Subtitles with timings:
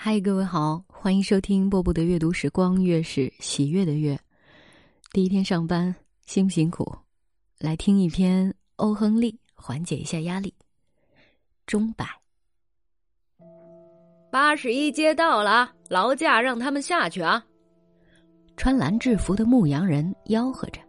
[0.00, 4.16] 嗨，各位好，欢迎收听波波的阅读时光，月是喜悦的月。
[5.10, 5.92] 第一天上班，
[6.24, 6.96] 辛不辛苦？
[7.58, 10.54] 来听一篇欧亨利，缓解一下压力。
[11.66, 12.06] 钟摆。
[14.30, 17.44] 八十一街到了，劳驾让他们下去啊！
[18.56, 20.80] 穿蓝制服的牧羊人吆喝着，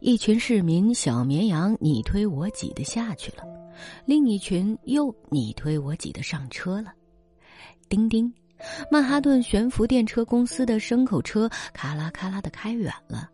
[0.00, 3.44] 一群市民小绵羊你推我挤的下去了，
[4.06, 6.94] 另一群又你推我挤的上车了。
[7.88, 8.32] 叮叮，
[8.90, 13.28] 曼哈顿悬浮电车公司的牲口车咔啦咔啦的开远了。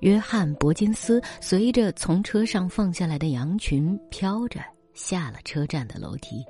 [0.00, 4.60] 约翰·伯金斯随着从车上放下来的羊群飘着
[4.94, 6.44] 下了车站的楼梯。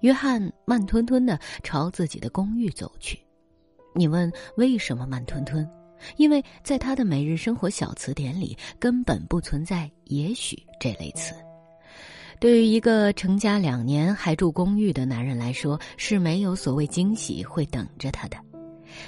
[0.00, 3.18] 约翰慢吞吞的朝自己的公寓走去。
[3.94, 5.68] 你问为什么慢吞吞？
[6.16, 11.34] 因为在他的每日生活小词典里根本不存在“也许”这类词。
[12.40, 18.36] 对于一个成家两年还住公寓的男人来说，是没有所谓惊喜会等着他的。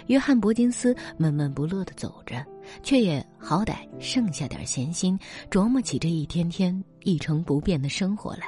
[0.08, 2.44] 约翰·伯金斯闷闷不乐地走着，
[2.82, 5.18] 却也好歹剩下点闲心，
[5.50, 8.42] 琢磨起这一天天一成不变的生活来。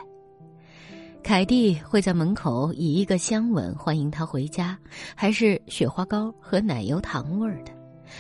[1.23, 4.79] 凯蒂会在门口以一个香吻欢迎他回家，
[5.15, 7.73] 还是雪花膏和奶油糖味儿的？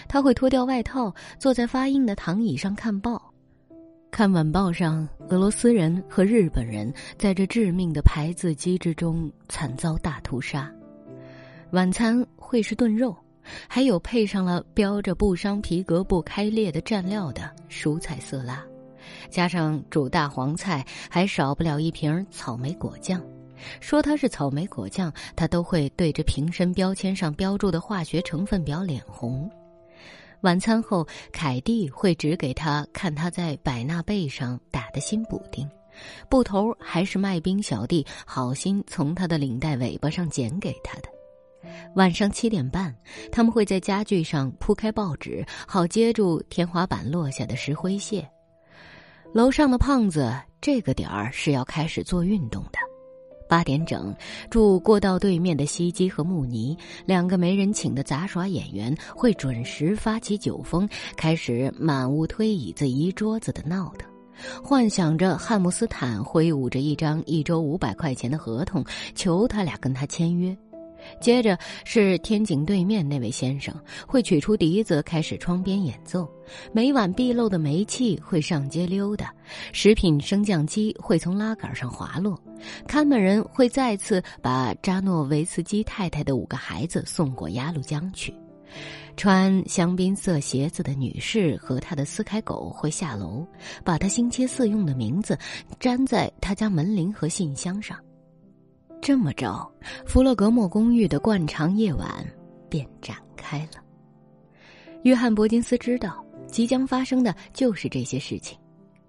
[0.08, 3.33] 他会脱掉外套，坐在发硬的躺椅上看报。
[4.16, 10.72] 看晚报上，俄罗斯人和日本人在这致命的排字机之中惨遭大屠杀。
[11.72, 13.12] 晚餐会是炖肉，
[13.66, 18.64] 还有配上了标着不伤皮革不开裂的蘸料的蔬菜色拉，
[19.30, 23.20] 加上煮大黄菜，还少不了一瓶草莓果酱。
[23.80, 29.50] 说它是草莓果酱，他都会对着瓶身标签上标注的化学成分表脸红。
[30.44, 35.66] 晚餐后，凯蒂会指给他看他在百纳背上打的新补丁，
[36.28, 41.08] 布头还是麦宾小弟好心从他的领带尾巴上剪给他的。
[41.94, 42.94] 晚上七点半，
[43.32, 48.28] 他们会在家具上铺开报纸，好接住天花板落下的石灰屑。
[49.32, 50.30] 楼上的胖子
[50.60, 52.78] 这个点儿是要开始做运动的。
[53.48, 54.14] 八点整，
[54.50, 64.08] 住过道对面的西基和穆尼两个没人请的杂耍演员会准时发起酒疯，开始满屋推椅子、移桌子的闹腾，
[64.62, 68.84] 幻想着汉姆斯坦挥舞着一张一周五百块钱的合同，
[69.14, 70.56] 求他俩跟他签约。
[71.20, 73.74] 接着是天井对面那位先生
[74.06, 76.28] 会取出笛子开始窗边演奏，
[76.72, 79.32] 每晚壁漏的煤气会上街溜达，
[79.72, 82.38] 食品升降机会从拉杆上滑落。
[82.86, 88.34] 看门人会再次把扎诺维茨基太太的五个孩子送过鸭绿江去，
[89.16, 93.46] 穿香槟色鞋子的女士和她的斯凯狗会下楼，
[93.84, 95.38] 把她星期四用的名字
[95.80, 97.98] 粘在他家门铃和信箱上。
[99.04, 99.70] 这么着，
[100.06, 102.08] 弗洛格莫公寓的惯常夜晚
[102.70, 103.84] 便展开了。
[105.02, 108.58] 约翰·伯金斯知道，即将发生的就是这些事情。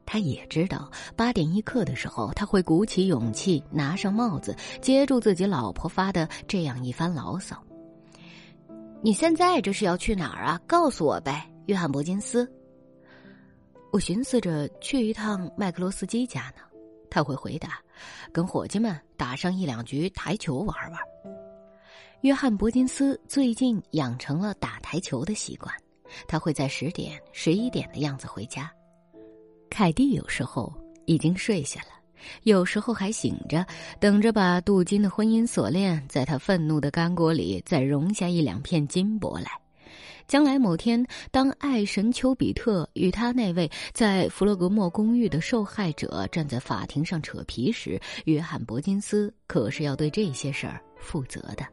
[0.05, 7.55] 他也知道，八点一刻的时候，他会鼓起勇气，拿上帽子，接住自己老婆发的这样一番牢骚。
[9.01, 10.59] 你现在这是要去哪儿啊？
[10.67, 12.45] 告诉我呗，约翰·伯金斯。
[13.94, 16.63] 我寻思着去一趟麦克罗斯基家呢。
[17.16, 17.80] 他会回答
[18.34, 21.00] ：“跟伙计们打上一两局台球玩玩。”
[22.24, 25.74] 约翰·伯金斯最近养成了打台球的习惯，
[26.28, 28.70] 他会在十点、十一点的样子回家。
[29.70, 30.74] 凯蒂有时候
[31.06, 31.88] 已经睡下了，
[32.44, 33.66] 有时候还醒着，
[33.97, 39.50] 等着把镀金的婚姻锁链在他愤怒的干锅里再融下一两片金箔来。
[40.28, 51.66] 将来某天，当爱神丘比特与他那位在弗洛格莫公寓的受害者站在法庭上扯皮时，约翰·伯金斯可是要对这些事儿负责的。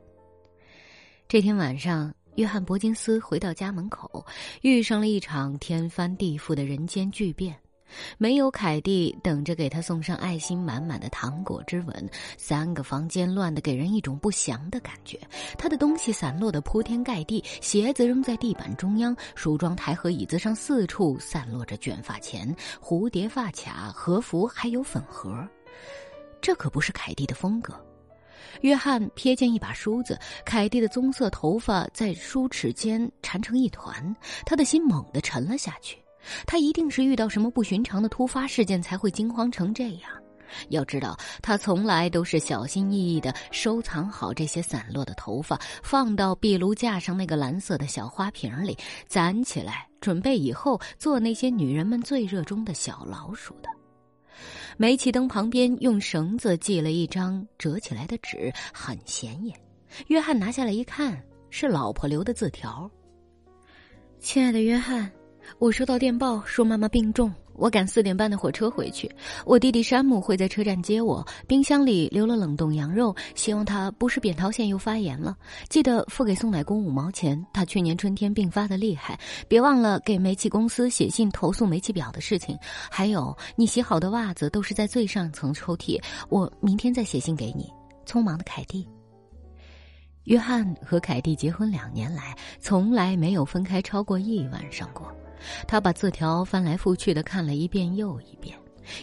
[1.29, 4.25] 这天晚上，约翰·伯金斯回到家门口，
[4.61, 7.57] 遇上了一场天翻地覆的人间巨变。
[8.19, 15.19] 没有凯蒂等着给他送上爱心满满的糖果之吻，三个房间乱得给人一种不祥的感觉。
[15.59, 25.47] 他的东西散落的铺天盖地，鞋子扔在地板中央，梳妆台和椅子上四处散落着卷发钳、蝴蝶发卡、和服，还有粉盒。
[26.41, 27.75] 这可不是凯蒂的风格。
[28.63, 34.15] 约翰瞥见一把梳子，凯蒂的棕色头发在梳齿间缠成一团，
[34.45, 36.02] 他的心猛地沉了下去。
[36.47, 40.11] 他一定是遇到什么不寻常的突发事件才会惊慌成这样。
[40.69, 48.77] 要知道，他从来都是小心翼翼的收藏好这些散落的头发，放到壁炉架上那个蓝色的小花瓶里，
[49.07, 53.71] 攒起来，准备以后做那些女人们最热衷的小老鼠的。
[54.77, 59.59] 煤气灯旁边用绳子系了一张折起来的纸，很显眼。
[60.09, 62.91] 约翰拿下来一看，是老婆留的字条。
[64.19, 65.11] 亲爱的约翰，
[65.59, 67.33] 我收到电报说妈妈病重。
[67.55, 71.25] 我赶四点半的火车回去，我弟弟山姆会在车站接我。
[71.47, 75.37] 冰箱里留了冷冻羊肉，希望他不是扁桃腺又发炎了。
[75.69, 79.21] 记得付给送奶工五毛钱，他去年春天病发的厉害。
[79.49, 82.59] 别忘了给煤气公司写信投诉煤气表的事情。
[82.91, 87.71] 还有，你洗好的袜子都是在最上层抽屉，我明天再写信给你。
[88.07, 88.89] 匆忙的凯蒂。
[90.25, 95.13] 约翰和凯蒂结婚两年来，从来没有分开超过一晚上过。
[95.67, 98.57] 他把字条翻来覆去的看了一遍又一遍，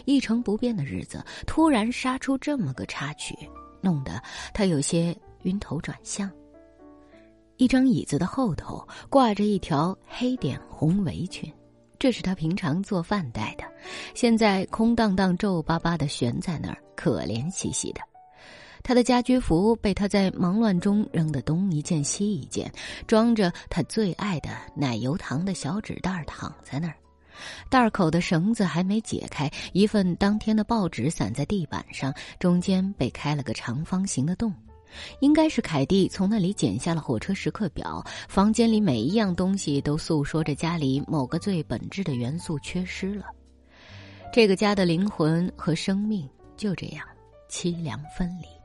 [0.04, 3.36] 一成不变的日子突然杀出这么个插曲，
[3.80, 4.22] 弄得
[4.52, 6.30] 他有些晕头转向。
[7.56, 11.52] 一张椅子的后头挂着一条黑点红围裙，
[11.98, 13.64] 这是他平常做饭戴的，
[14.14, 18.00] 现在空荡荡、皱巴巴的悬在那儿，可怜兮兮的。
[18.82, 22.72] 他的家居服被他在忙乱中扔得东一件西一件，
[23.06, 26.94] 装着他最爱的奶油糖的小纸袋躺在那儿，
[27.68, 34.52] 袋口的绳子还没解开，一份当天的报纸散在地板上，中间被开了个长方形的洞，
[35.20, 38.04] 应该是凯蒂从那里剪下了火车时刻表。
[38.28, 43.26] 房间里每一样东西都诉说着家里某个最本质的元素缺失了，
[44.32, 47.06] 这个家的灵魂和生命就这样
[47.48, 48.59] 凄凉分离。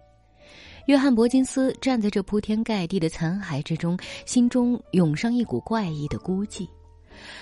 [0.85, 6.67] 约翰·伯金斯站在这铺天盖地的残骸之中，心中涌上一股怪异的孤寂。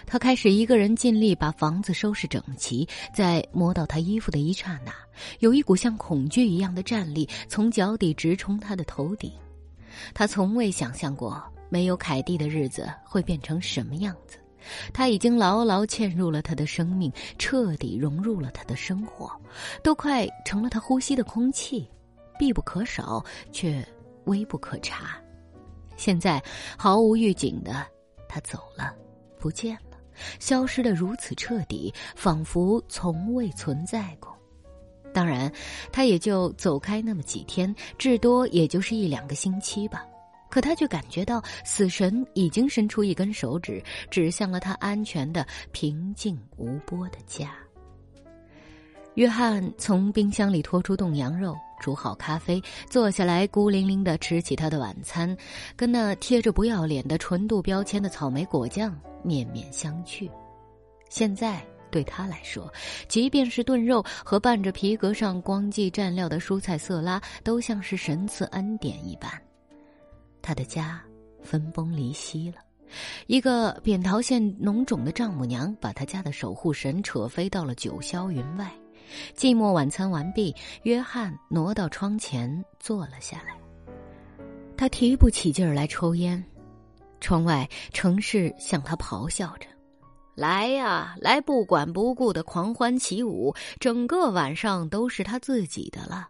[0.06, 4.94] 他开始一个人尽力把房子收拾整齐，在摸到他衣服的一刹那，
[5.40, 9.30] 有一股像恐惧一样的战栗从脚底直冲他的头顶。
[10.14, 14.38] 他从未想象过没有凯蒂的日子会变成什么样子。
[14.94, 19.30] 他已经牢牢嵌入了他的生命，彻底融入了他的生活，
[19.84, 21.86] 都快成了他呼吸的空气。
[22.38, 23.86] 必不可少，却
[24.26, 25.18] 微不可察。
[25.96, 26.42] 现在
[26.78, 27.86] 毫无预警的，
[28.28, 28.96] 他走了，
[29.40, 29.98] 不见了，
[30.40, 34.36] 消失的如此彻底，仿佛从未存在过。
[35.14, 35.52] 当然，
[35.92, 40.04] 他也就走开那么几天，至多也就是一两个星期吧。
[40.50, 47.56] 可他却感觉到死神已经伸出一根手指，指向了他安全的、平静无波的家。
[49.16, 51.56] 约翰从冰箱里拖出冻羊肉。
[51.80, 55.36] 煮好咖啡，坐下来，孤零零的吃起他的晚餐，
[55.76, 60.32] 跟那贴着不要脸的纯度标签的草莓果酱面面相觑。
[61.10, 61.62] 现在
[61.92, 62.72] 对他来说，
[63.10, 69.30] 即便是炖肉和拌着皮革上光记蘸料的蔬菜色拉，都像是神赐恩典一般。
[70.42, 71.04] 他的家
[71.42, 72.60] 分崩离析了，
[73.28, 78.72] 一个扁桃腺脓肿的丈母娘把他家的守护神扯飞到了九霄云外。
[79.36, 83.56] 寂寞晚餐完毕，约翰挪到窗前坐了下来。
[84.76, 86.44] 他提不起劲儿来抽烟，
[87.22, 89.68] 窗外城市向他咆哮着
[90.36, 96.30] ：“来呀，来不管不顾的狂欢起舞，整个晚上都是他自己的了。”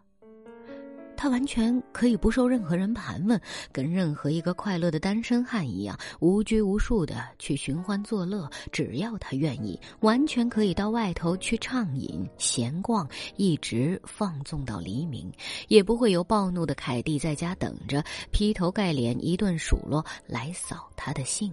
[1.16, 3.40] 他完全可以不受任何人盘问，
[3.72, 8.48] 跟任何一个快乐的单身汉一样，无拘无束的去寻欢作乐。
[8.70, 15.32] 只要他愿意，完全可以到外头去畅饮、闲逛，一直放纵到黎明，
[15.68, 21.52] 也不会有暴怒的凯蒂在家等着，劈头盖脸一顿数落来扫他的兴。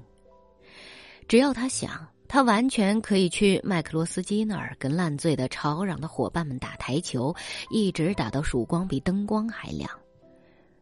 [1.27, 2.08] 只要他想。
[2.34, 7.36] 他完全可以去麦克罗斯基那儿跟烂醉的吵嚷的伙伴们打台球，
[7.70, 9.92] 一直打到曙光比灯光还亮。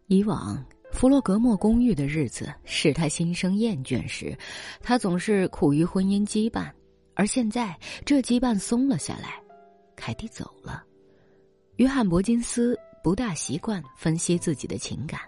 [0.06, 4.38] 以往弗洛格莫公寓的日子使他心生厌倦时，
[4.80, 6.72] 他总是苦于婚姻羁绊，
[7.16, 7.76] 而现在
[8.06, 9.42] 这羁绊松了下来，
[9.96, 10.84] 凯蒂走了。
[11.78, 15.20] 约翰·伯金斯不大习惯分析自己的情感。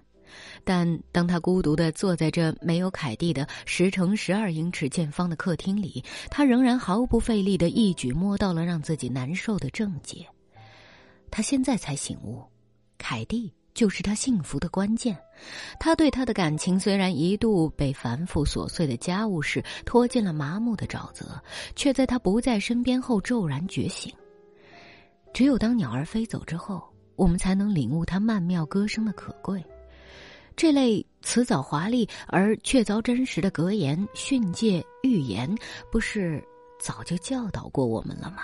[0.64, 10.26] 但当他孤独的坐在这没有凯蒂的十乘十二英尺见方的客厅里，他仍然毫不费力的一举摸到了让自己难受的症结。
[11.30, 12.44] 他现在才醒悟，
[12.98, 15.18] 凯蒂就是他幸福的关键。
[15.80, 21.42] 他对他的感情虽然一度被繁复琐碎的家务事拖进了麻木的沼泽，
[21.76, 24.14] 却在他不在身边后骤然觉醒。
[25.34, 26.84] 只有当鸟儿飞走之后，
[27.16, 29.64] 我们才能领悟它曼妙歌声的可贵。
[30.56, 35.54] 这类辞藻华丽而确凿真实的格言、训诫、预言，
[35.92, 36.44] 不是
[36.80, 38.44] 早就教导过我们了吗？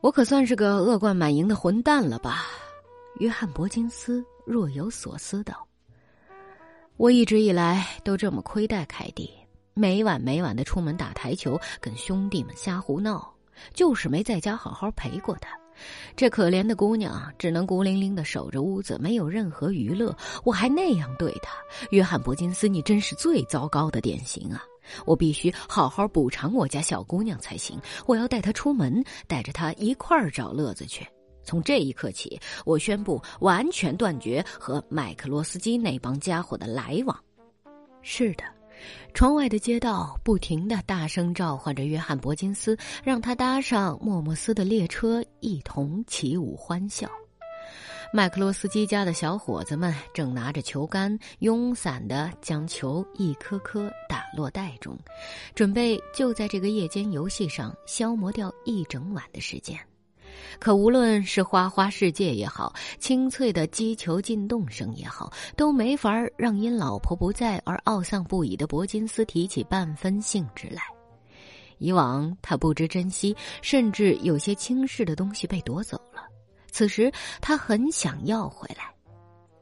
[0.00, 2.46] 我可算是个恶贯满盈的混蛋了吧？
[3.18, 5.66] 约翰·伯金斯若有所思道
[6.96, 9.28] ：“我一直以来都这么亏待凯蒂，
[9.74, 13.34] 每晚每晚的出门打台球，跟兄弟们瞎胡闹，
[13.74, 15.58] 就是没在家好好陪过他。
[16.16, 20.16] 这可怜的姑娘只能孤零零的守着屋子，没有任何娱乐。
[20.44, 21.52] 我还那样对她，
[21.90, 24.62] 约翰·伯金斯，你真是最糟糕的典型啊！
[25.04, 27.78] 我必须好好补偿我家小姑娘才行。
[28.06, 31.06] 我要带她出门，带着她一块儿找乐子去。
[31.44, 37.18] 从这一刻起，我宣布完全断绝和麦克罗斯基那帮家伙的来往。
[38.02, 38.57] 是的。
[39.14, 47.08] 窗外的街道不停的大声召唤着约翰·伯金斯，让他搭上莫莫斯的列车，一同起舞欢笑。
[48.10, 54.98] 麦克罗斯基家的小伙子们正拿着球杆，慵散的将球一颗颗打落袋中，
[55.54, 59.78] 准备就在这个夜间游戏上消磨掉一整晚的时间。
[60.58, 70.82] 可无论是花花世界也好，清脆的击球进洞声也好，都没法让因老婆不在而懊丧不已的铂金斯提起半分兴致来。
[71.78, 76.22] 以往他不知珍惜，甚至有些轻视的东西被夺走了，
[76.72, 78.92] 此时他很想要回来。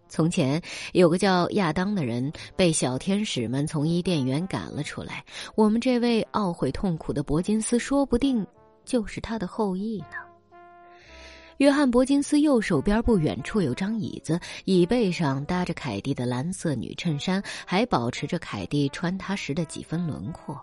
[0.09, 5.23] 从前有个叫亚当的人被小天使们从伊甸园赶了出来，
[5.57, 8.47] 我们这位懊悔痛苦的铂金斯，说不定
[8.85, 10.26] 就是他的后裔呢。
[11.59, 20.61] 约翰·伯金斯右手边不远处有张椅子，椅背上搭着凯蒂的蓝色女衬衫，还保持着凯蒂穿它时的几分轮廓。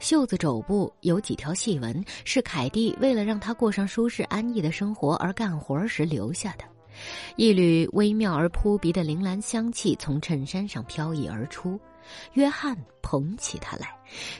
[0.00, 6.64] 袖子肘部有几条细纹，是凯蒂为了让他过上舒适安逸的生活而干活时留下的。
[7.36, 11.78] 一缕微妙而扑鼻的铃兰香气从衬衫上飘逸而出。
[12.32, 13.88] 约翰捧起它来，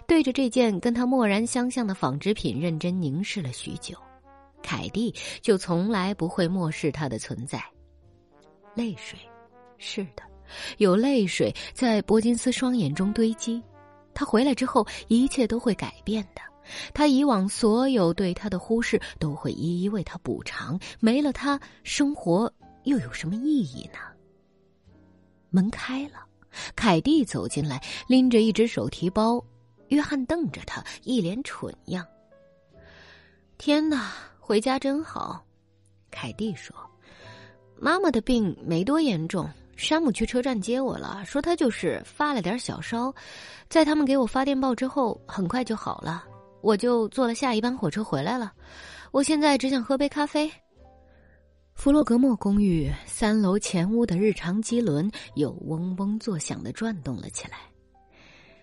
[0.07, 3.97] 对着这件跟他蓦然相像的纺织品认真凝视了许久。
[4.63, 7.63] 凯蒂就从来不会漠视他的存在。
[8.75, 9.19] 泪水，
[9.79, 10.23] 是的，
[10.79, 13.63] 有泪水在伯金斯双眼中堆积。
[14.15, 16.43] 他回来之后，一切都会改变的。
[16.93, 20.79] 他以往所有对他的忽视，都会一一为他补偿。
[21.01, 22.53] 没了他，生活
[22.85, 23.99] 又有什么意义呢？
[25.51, 26.27] 门开了，
[26.77, 29.43] 凯蒂走进来，拎着一只手提包。
[29.89, 32.07] 约翰瞪着他，一脸蠢样。
[33.57, 34.13] 天哪！
[34.49, 35.45] 回家真好，
[36.11, 36.75] 凯蒂说
[37.79, 43.15] ：“妈妈的病没多严重，山姆去车站接我了，说他就是发了点小烧，
[43.69, 46.25] 在他们给我发电报之后，很快就好了。
[46.63, 48.55] 我就坐了下一班火车回来了。
[49.11, 50.51] 我现在只想喝杯咖啡。”
[51.77, 57.59] 弗洛格莫公寓三楼前屋的日常机轮又嗡嗡作响的转动了起来，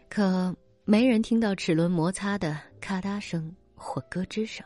[0.10, 0.52] 可
[0.84, 4.66] 没人听到齿轮摩擦的咔嗒声或咯吱声。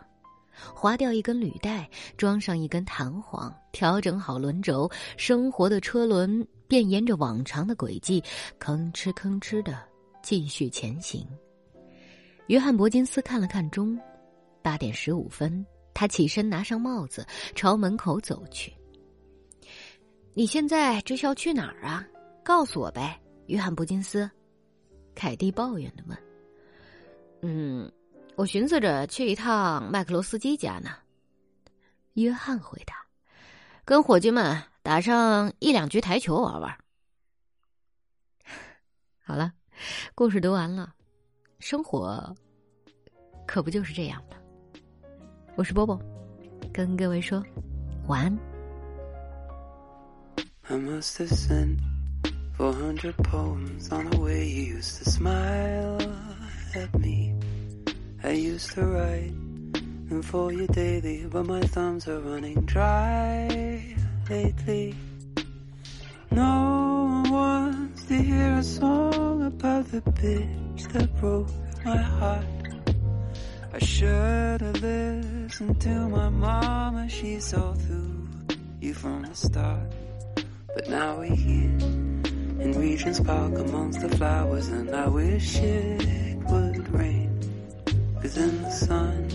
[0.74, 8.24] 划掉一根履带，装上一根弹簧，调整好轮轴，生活的车轮便沿着往常的轨迹，
[8.60, 9.78] 吭哧吭哧的
[10.22, 11.28] 继续前行。
[12.48, 14.00] 约翰·伯金斯看了看钟，
[14.62, 15.66] 八点十五分。
[15.94, 18.74] 他起身，拿上帽子，朝门口走去。
[20.34, 22.08] 你现在这是要去哪儿啊？
[22.44, 24.30] 告诉我呗，约翰·伯金斯。
[25.14, 26.18] 凯蒂抱怨的问。
[27.42, 27.92] 嗯。
[28.40, 30.92] 我寻思着去一趟麦克罗斯基家呢。
[32.14, 32.96] 约翰回答
[33.84, 36.78] ：“跟伙计们打上一两局台球玩玩。”
[39.20, 39.52] 好了，
[40.16, 40.94] 故事读完了，
[41.60, 42.34] 生活
[43.46, 44.38] 可不就是这样吗？
[45.58, 46.00] 我是波波，
[46.74, 47.44] 跟各位说
[48.08, 48.40] 晚安。
[50.64, 51.18] I used
[55.04, 55.10] to
[58.24, 59.34] write
[60.10, 63.96] and for you daily, but my thumbs are running dry
[64.30, 64.96] lately.
[66.32, 71.50] No one wants to hear a song about the bitch that broke
[71.86, 72.46] my heart.
[73.74, 78.28] I should have listened to my mama, she saw through
[78.82, 79.92] you from the start.
[80.74, 81.78] But now we're here
[82.64, 86.29] in Regent's Park amongst the flowers, and I wish it.
[88.40, 89.28] In the sun,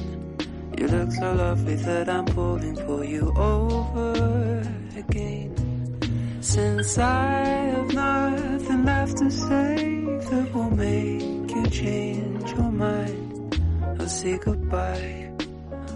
[0.79, 4.63] you look so lovely that I'm pulling for you over
[4.97, 5.53] again.
[6.41, 7.45] Since I
[7.75, 9.77] have nothing left to say
[10.31, 13.61] that will make you change your mind,
[14.01, 15.31] I'll say goodbye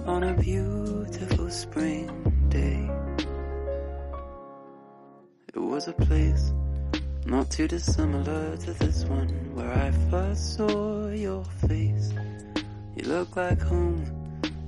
[0.04, 2.06] on a beautiful spring
[2.50, 2.90] day.
[5.54, 6.52] It was a place
[7.24, 12.12] not too dissimilar to this one where I first saw your face.
[12.98, 14.04] You look like home,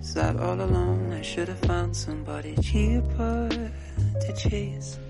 [0.00, 1.12] sat all alone.
[1.12, 3.48] I should have found somebody cheaper
[4.20, 5.00] to chase.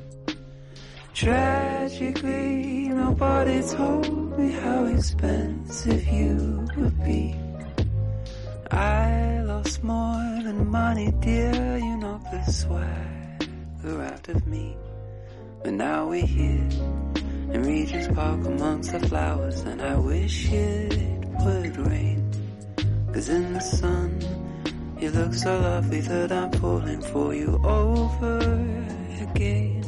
[1.13, 7.37] Tragically, nobody told me how expensive you would be.
[8.71, 11.77] I lost more than money, dear.
[11.77, 14.79] You know the swagger out of me.
[15.63, 16.69] But now we're here
[17.53, 20.97] in Regent's Park amongst the flowers, and I wish it
[21.45, 22.20] would rain.
[23.13, 24.21] Cause in the sun,
[25.01, 28.39] you look so lovely that I'm pulling for you over
[29.21, 29.85] again.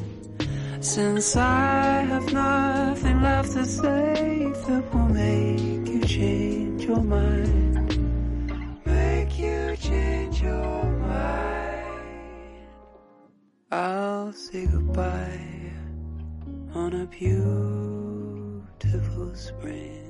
[0.81, 7.76] Since I have nothing left to say that will make you change your mind,
[8.85, 12.67] make you change your mind,
[13.71, 15.41] I'll say goodbye
[16.75, 18.64] on a beautiful
[19.37, 20.02] spring.